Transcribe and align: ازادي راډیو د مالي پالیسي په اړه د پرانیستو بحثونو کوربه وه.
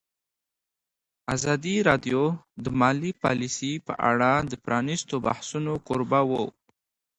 ازادي 1.35 1.75
راډیو 1.89 2.21
د 2.63 2.65
مالي 2.79 3.11
پالیسي 3.23 3.73
په 3.87 3.93
اړه 4.11 4.31
د 4.51 4.53
پرانیستو 4.65 5.15
بحثونو 5.25 5.73
کوربه 5.87 6.21
وه. 6.29 6.43